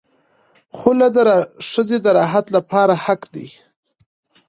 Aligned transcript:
خلع 0.79 1.07
د 1.15 1.17
ښځې 1.69 1.97
د 2.01 2.07
راحت 2.17 2.45
لپاره 2.55 2.93
حق 3.05 3.21
دی. 3.33 3.47